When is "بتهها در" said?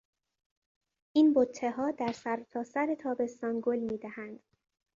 1.33-2.11